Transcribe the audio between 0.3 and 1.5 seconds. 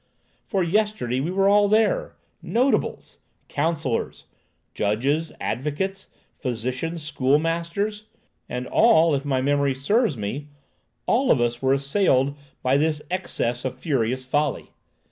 For yesterday we were